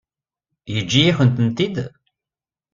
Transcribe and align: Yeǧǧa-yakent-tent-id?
Yeǧǧa-yakent-tent-id? 0.73 1.75